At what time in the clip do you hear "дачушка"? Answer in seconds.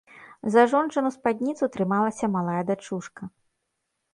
2.71-3.21